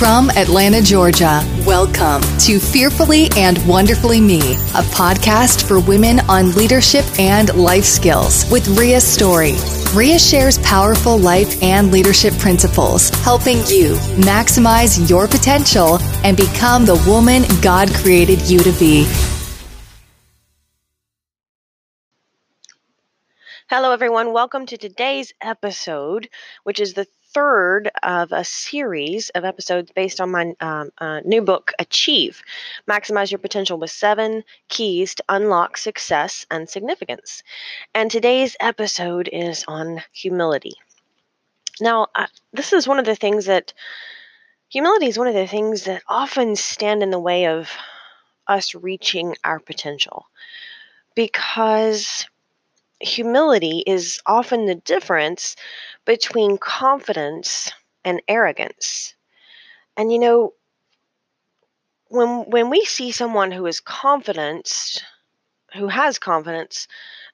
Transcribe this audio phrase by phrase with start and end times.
[0.00, 7.04] From Atlanta, Georgia, welcome to Fearfully and Wonderfully Me, a podcast for women on leadership
[7.18, 9.56] and life skills with Ria Story.
[9.94, 13.92] Ria shares powerful life and leadership principles, helping you
[14.24, 19.06] maximize your potential and become the woman God created you to be.
[23.68, 24.32] Hello, everyone.
[24.32, 26.30] Welcome to today's episode,
[26.64, 31.42] which is the third of a series of episodes based on my um, uh, new
[31.42, 32.42] book, Achieve
[32.88, 37.42] Maximize Your Potential with Seven Keys to Unlock Success and Significance.
[37.94, 40.74] And today's episode is on humility.
[41.80, 43.72] Now, uh, this is one of the things that
[44.68, 47.70] humility is one of the things that often stand in the way of
[48.46, 50.26] us reaching our potential
[51.14, 52.26] because
[53.00, 55.56] humility is often the difference
[56.04, 57.72] between confidence
[58.04, 59.14] and arrogance.
[59.96, 60.54] And you know,
[62.08, 65.04] when when we see someone who is confident,
[65.74, 66.88] who has confidence,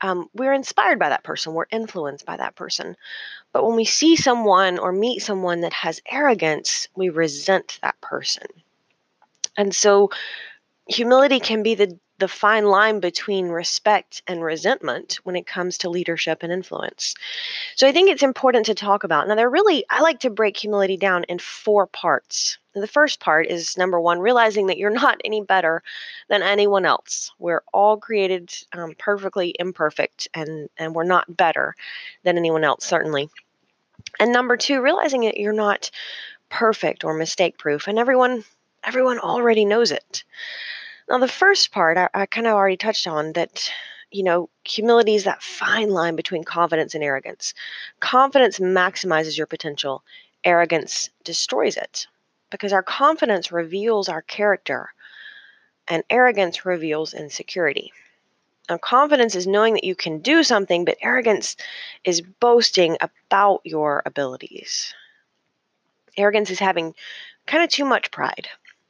[0.00, 1.54] um, we're inspired by that person.
[1.54, 2.96] We're influenced by that person.
[3.52, 8.46] But when we see someone or meet someone that has arrogance, we resent that person.
[9.56, 10.10] And so,
[10.88, 15.90] humility can be the the fine line between respect and resentment when it comes to
[15.90, 17.16] leadership and influence.
[17.74, 19.26] So I think it's important to talk about.
[19.26, 22.58] Now, they're really, I like to break humility down in four parts.
[22.74, 25.82] The first part is number one, realizing that you're not any better
[26.28, 27.32] than anyone else.
[27.40, 31.74] We're all created um, perfectly imperfect, and, and we're not better
[32.22, 33.30] than anyone else, certainly.
[34.20, 35.90] And number two, realizing that you're not
[36.50, 38.44] perfect or mistake proof, and everyone
[38.84, 40.22] everyone already knows it.
[41.08, 43.70] Now, the first part I, I kind of already touched on that,
[44.10, 47.54] you know, humility is that fine line between confidence and arrogance.
[48.00, 50.04] Confidence maximizes your potential,
[50.44, 52.06] arrogance destroys it
[52.50, 54.92] because our confidence reveals our character
[55.88, 57.92] and arrogance reveals insecurity.
[58.68, 61.56] Now, confidence is knowing that you can do something, but arrogance
[62.04, 64.94] is boasting about your abilities.
[66.16, 66.94] Arrogance is having
[67.46, 68.48] kind of too much pride.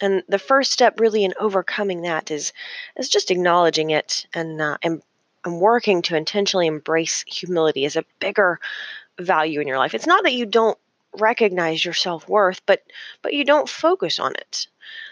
[0.00, 2.52] And the first step really in overcoming that is
[2.96, 5.02] is just acknowledging it and uh, and,
[5.44, 8.58] and working to intentionally embrace humility as a bigger
[9.20, 9.94] value in your life.
[9.94, 10.78] It's not that you don't
[11.16, 12.82] recognize your self-worth, but
[13.22, 14.66] but you don't focus on it.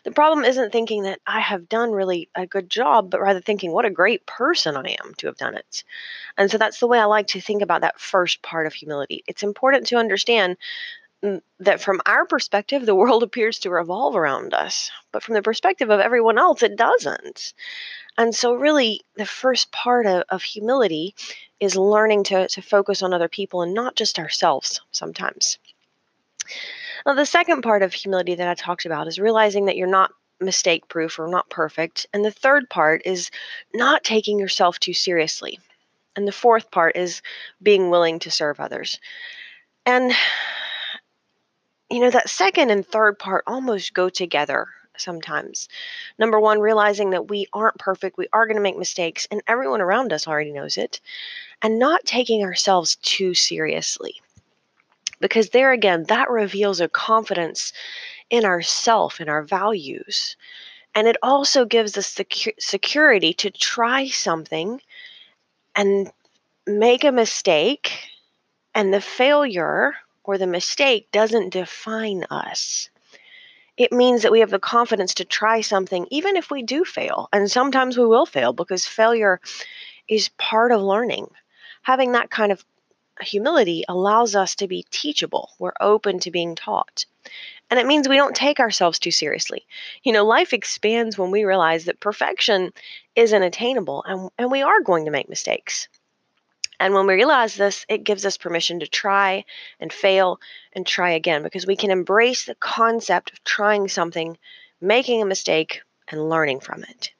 [0.04, 3.72] The problem isn't thinking that I have done really a good job, but rather thinking
[3.72, 5.84] what a great person I am to have done it.
[6.36, 9.22] And so that's the way I like to think about that first part of humility.
[9.26, 10.56] It's important to understand
[11.60, 15.90] that from our perspective, the world appears to revolve around us, but from the perspective
[15.90, 17.54] of everyone else, it doesn't.
[18.18, 21.14] And so, really, the first part of, of humility
[21.60, 25.58] is learning to, to focus on other people and not just ourselves sometimes.
[27.06, 30.12] Now, the second part of humility that I talked about is realizing that you're not
[30.40, 32.06] mistake proof or not perfect.
[32.12, 33.30] And the third part is
[33.72, 35.58] not taking yourself too seriously.
[36.16, 37.22] And the fourth part is
[37.62, 38.98] being willing to serve others.
[39.86, 40.12] And
[41.92, 45.68] you know, that second and third part almost go together sometimes.
[46.18, 49.80] Number one, realizing that we aren't perfect, we are going to make mistakes, and everyone
[49.80, 51.00] around us already knows it,
[51.60, 54.20] and not taking ourselves too seriously.
[55.20, 57.72] Because there again, that reveals a confidence
[58.30, 60.36] in ourself and our values.
[60.94, 62.26] And it also gives us the
[62.58, 64.80] security to try something
[65.74, 66.10] and
[66.66, 67.92] make a mistake,
[68.74, 69.94] and the failure
[70.24, 72.90] or the mistake doesn't define us.
[73.76, 77.28] It means that we have the confidence to try something, even if we do fail.
[77.32, 79.40] And sometimes we will fail because failure
[80.08, 81.28] is part of learning.
[81.82, 82.64] Having that kind of
[83.20, 85.50] humility allows us to be teachable.
[85.58, 87.06] We're open to being taught.
[87.70, 89.66] And it means we don't take ourselves too seriously.
[90.02, 92.72] You know, life expands when we realize that perfection
[93.16, 95.88] isn't attainable and, and we are going to make mistakes.
[96.82, 99.44] And when we realize this, it gives us permission to try
[99.78, 100.40] and fail
[100.72, 104.36] and try again because we can embrace the concept of trying something,
[104.80, 107.12] making a mistake, and learning from it.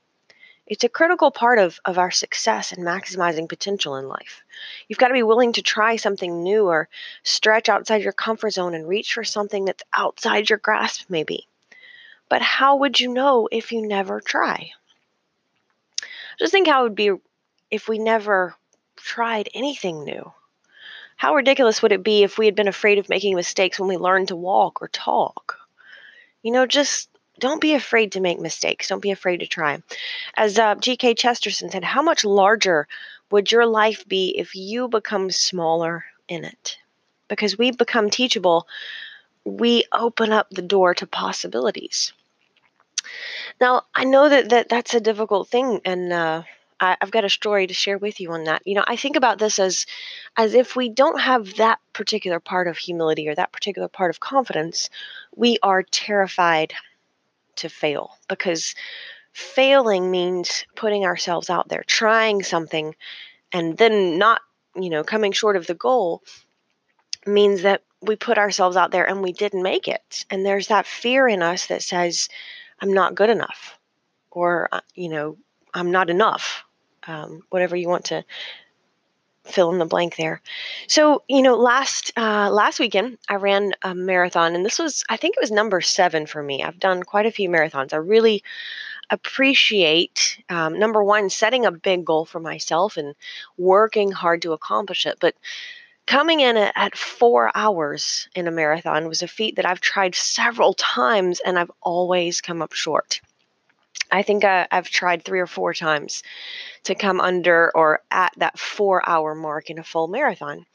[0.67, 4.43] It's a critical part of, of our success and maximizing potential in life.
[4.89, 6.89] You've got to be willing to try something new or
[7.23, 11.47] stretch outside your comfort zone and reach for something that's outside your grasp, maybe.
[12.29, 14.73] But how would you know if you never try?
[16.41, 17.13] Just think how it would be
[17.71, 18.57] if we never
[19.03, 20.33] tried anything new.
[21.17, 23.97] How ridiculous would it be if we had been afraid of making mistakes when we
[23.97, 25.59] learned to walk or talk?
[26.43, 27.09] You know, just
[27.39, 28.89] don't be afraid to make mistakes.
[28.89, 29.83] Don't be afraid to try.
[30.37, 31.15] As uh, G.K.
[31.15, 32.89] Chesterton said, how much larger
[33.31, 36.79] would your life be if you become smaller in it?
[37.29, 38.67] Because we become teachable
[39.45, 42.13] we open up the door to possibilities.
[43.61, 46.43] Now, I know that, that that's a difficult thing, and uh,
[46.83, 48.63] I, I've got a story to share with you on that.
[48.67, 49.87] You know, I think about this as
[50.37, 54.21] as if we don't have that particular part of humility or that particular part of
[54.21, 54.91] confidence,
[55.35, 56.75] we are terrified
[57.57, 58.75] to fail because
[59.33, 62.95] failing means putting ourselves out there, trying something,
[63.53, 64.41] and then not,
[64.75, 66.23] you know, coming short of the goal
[67.27, 70.27] means that we put ourselves out there and we didn't make it.
[70.29, 72.29] And there's that fear in us that says,
[72.81, 73.79] I'm not good enough,
[74.33, 75.37] or, uh, you know,
[75.73, 76.65] I'm not enough,
[77.07, 78.25] um, whatever you want to
[79.45, 80.41] fill in the blank there.
[80.87, 85.17] So, you know, last uh, last weekend I ran a marathon, and this was I
[85.17, 86.63] think it was number seven for me.
[86.63, 87.93] I've done quite a few marathons.
[87.93, 88.43] I really
[89.11, 93.15] appreciate um, number one setting a big goal for myself and
[93.59, 95.35] working hard to accomplish it, but.
[96.05, 100.17] Coming in at, at four hours in a marathon was a feat that I've tried
[100.17, 103.21] several times and I've always come up short.
[104.13, 106.23] I think I, I've tried three or four times
[106.85, 110.67] to come under or at that four hour mark in a full marathon.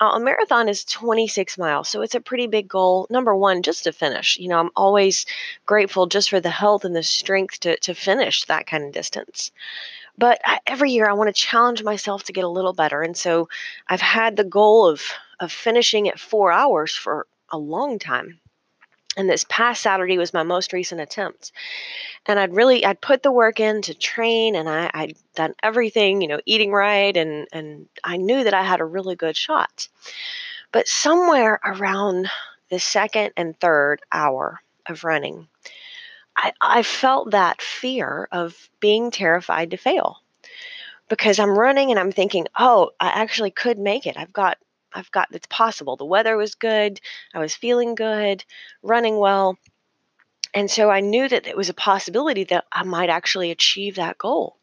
[0.00, 3.06] Uh, a marathon is 26 miles, so it's a pretty big goal.
[3.08, 4.38] Number one, just to finish.
[4.38, 5.24] You know, I'm always
[5.66, 9.52] grateful just for the health and the strength to, to finish that kind of distance.
[10.18, 13.02] But I, every year I want to challenge myself to get a little better.
[13.02, 13.48] And so
[13.88, 15.02] I've had the goal of,
[15.38, 18.40] of finishing at four hours for a long time
[19.16, 21.52] and this past saturday was my most recent attempt.
[22.26, 26.20] And i'd really i'd put the work in to train and I, i'd done everything
[26.20, 29.88] you know eating right and and i knew that i had a really good shot.
[30.72, 32.30] But somewhere around
[32.70, 35.48] the second and third hour of running
[36.36, 40.18] i i felt that fear of being terrified to fail.
[41.08, 44.16] Because i'm running and i'm thinking oh i actually could make it.
[44.16, 44.58] I've got
[44.92, 45.96] I've got it's possible.
[45.96, 47.00] The weather was good,
[47.34, 48.44] I was feeling good,
[48.82, 49.58] running well.
[50.52, 54.18] And so I knew that it was a possibility that I might actually achieve that
[54.18, 54.56] goal.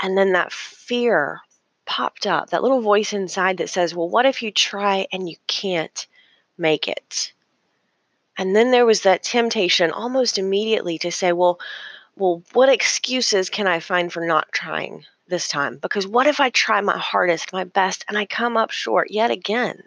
[0.00, 1.40] And then that fear
[1.86, 5.36] popped up, that little voice inside that says, Well, what if you try and you
[5.46, 6.06] can't
[6.56, 7.32] make it?
[8.36, 11.58] And then there was that temptation almost immediately to say, Well,
[12.16, 15.04] well, what excuses can I find for not trying?
[15.28, 18.70] This time because what if I try my hardest, my best, and I come up
[18.70, 19.82] short yet again?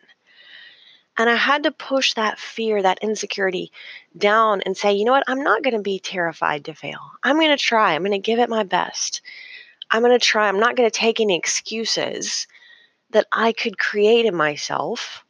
[1.18, 3.72] And I had to push that fear, that insecurity
[4.18, 5.26] down and say, you know what?
[5.28, 7.00] I'm not going to be terrified to fail.
[7.22, 7.94] I'm going to try.
[7.94, 9.22] I'm going to give it my best.
[9.92, 10.48] I'm going to try.
[10.48, 12.48] I'm not going to take any excuses
[13.10, 15.26] that I could create in myself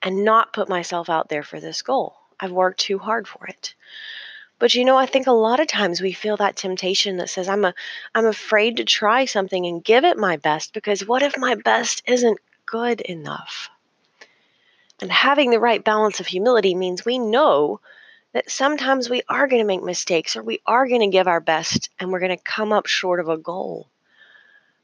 [0.00, 2.14] and not put myself out there for this goal.
[2.38, 3.74] I've worked too hard for it.
[4.58, 7.48] But you know, I think a lot of times we feel that temptation that says
[7.48, 7.74] I'm a
[8.14, 12.02] I'm afraid to try something and give it my best because what if my best
[12.06, 13.70] isn't good enough?
[15.00, 17.80] And having the right balance of humility means we know
[18.32, 21.40] that sometimes we are going to make mistakes or we are going to give our
[21.40, 23.86] best and we're going to come up short of a goal.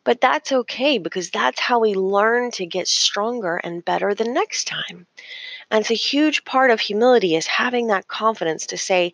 [0.04, 4.66] But that's okay because that's how we learn to get stronger and better the next
[4.66, 5.06] time.
[5.70, 9.12] And it's a huge part of humility is having that confidence to say,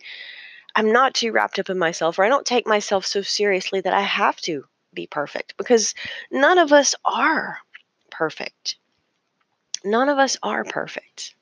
[0.75, 3.93] I'm not too wrapped up in myself, or I don't take myself so seriously that
[3.93, 5.93] I have to be perfect because
[6.31, 7.59] none of us are
[8.09, 8.75] perfect.
[9.83, 11.33] None of us are perfect.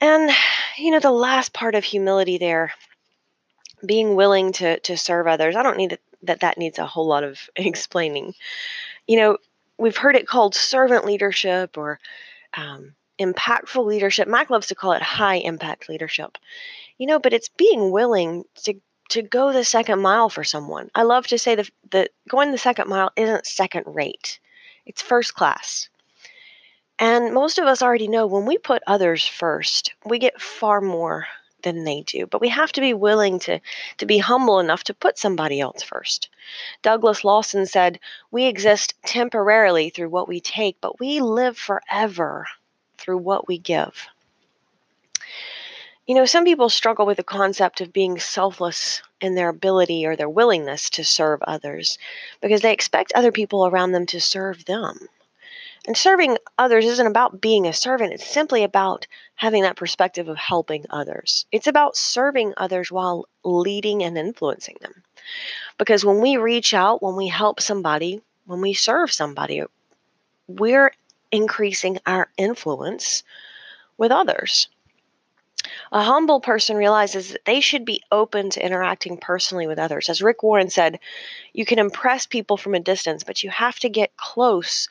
[0.00, 0.30] And,
[0.78, 2.72] you know, the last part of humility there,
[3.84, 7.06] being willing to, to serve others, I don't need that, that that needs a whole
[7.06, 8.34] lot of explaining.
[9.06, 9.38] You know,
[9.78, 12.00] we've heard it called servant leadership or
[12.54, 14.26] um, impactful leadership.
[14.26, 16.38] Mack loves to call it high impact leadership
[17.00, 18.74] you know, but it's being willing to
[19.08, 20.88] to go the second mile for someone.
[20.94, 24.38] I love to say that that going the second mile isn't second rate.
[24.84, 25.88] It's first class.
[26.98, 31.26] And most of us already know when we put others first, we get far more
[31.62, 32.26] than they do.
[32.26, 33.60] But we have to be willing to,
[33.96, 36.28] to be humble enough to put somebody else first.
[36.82, 37.98] Douglas Lawson said,
[38.30, 42.46] We exist temporarily through what we take, but we live forever
[43.00, 44.06] through what we give.
[46.06, 50.16] You know, some people struggle with the concept of being selfless in their ability or
[50.16, 51.98] their willingness to serve others
[52.40, 55.08] because they expect other people around them to serve them.
[55.86, 60.36] And serving others isn't about being a servant, it's simply about having that perspective of
[60.36, 61.46] helping others.
[61.52, 65.02] It's about serving others while leading and influencing them.
[65.78, 69.62] Because when we reach out, when we help somebody, when we serve somebody,
[70.48, 70.92] we're
[71.32, 73.22] increasing our influence
[73.96, 74.68] with others.
[75.92, 80.08] A humble person realizes that they should be open to interacting personally with others.
[80.08, 80.98] As Rick Warren said,
[81.52, 84.88] you can impress people from a distance, but you have to get close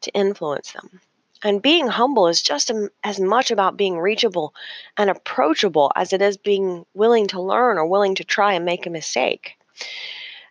[0.00, 1.00] to influence them.
[1.44, 2.70] And being humble is just
[3.04, 4.54] as much about being reachable
[4.96, 8.86] and approachable as it is being willing to learn or willing to try and make
[8.86, 9.56] a mistake.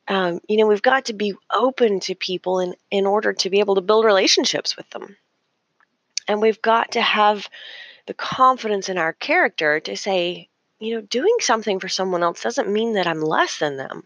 [0.08, 3.60] Um, you know, we've got to be open to people in, in order to be
[3.60, 5.17] able to build relationships with them.
[6.27, 7.50] And we've got to have
[8.05, 12.72] the confidence in our character to say, you know, doing something for someone else doesn't
[12.72, 14.03] mean that I'm less than them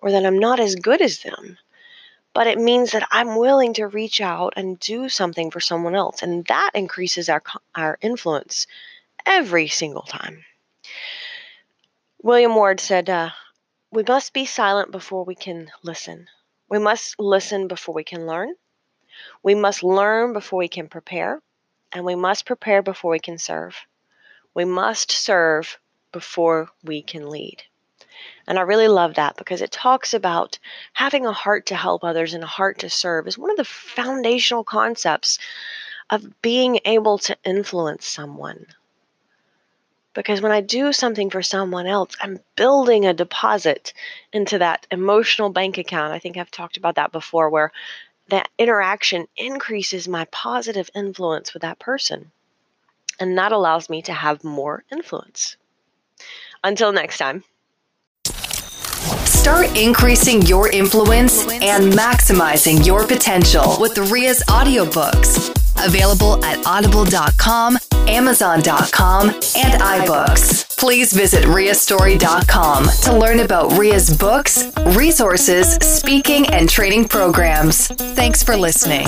[0.00, 1.58] or that I'm not as good as them
[2.34, 6.22] but it means that I'm willing to reach out and do something for someone else.
[6.22, 7.42] And that increases our,
[7.74, 8.66] our influence
[9.26, 10.44] every single time.
[12.22, 13.30] William Ward said, uh,
[13.90, 16.28] We must be silent before we can listen.
[16.68, 18.54] We must listen before we can learn.
[19.42, 21.40] We must learn before we can prepare.
[21.92, 23.76] And we must prepare before we can serve.
[24.54, 25.78] We must serve
[26.12, 27.62] before we can lead.
[28.46, 30.58] And I really love that because it talks about
[30.92, 33.64] having a heart to help others and a heart to serve is one of the
[33.64, 35.38] foundational concepts
[36.10, 38.66] of being able to influence someone.
[40.14, 43.94] Because when I do something for someone else, I'm building a deposit
[44.32, 46.12] into that emotional bank account.
[46.12, 47.72] I think I've talked about that before, where
[48.28, 52.30] that interaction increases my positive influence with that person.
[53.20, 55.56] And that allows me to have more influence.
[56.64, 57.44] Until next time.
[59.24, 65.50] Start increasing your influence and maximizing your potential with the Ria's audiobooks.
[65.84, 67.76] Available at audible.com,
[68.06, 70.71] amazon.com, and iBooks.
[70.82, 77.86] Please visit riastory.com to learn about Ria's books, resources, speaking, and training programs.
[77.86, 79.06] Thanks for listening.